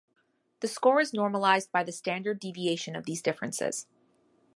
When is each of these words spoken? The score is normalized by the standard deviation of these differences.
The 0.61 0.67
score 0.67 0.99
is 0.99 1.13
normalized 1.13 1.71
by 1.71 1.83
the 1.83 1.91
standard 1.91 2.39
deviation 2.39 2.95
of 2.95 3.05
these 3.05 3.21
differences. 3.21 3.85